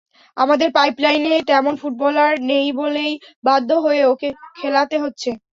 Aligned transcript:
আমাদের 0.37 0.69
পাইপলাইনে 0.71 1.31
তেমন 1.49 1.73
ফুটবলার 1.81 2.33
নেই 2.49 2.67
বলেই 2.79 3.13
বাধ্য 3.43 3.69
হয়ে 3.85 4.03
ওকে 4.05 4.27
খেলাতে 4.55 4.95
হচ্ছে। 5.03 5.29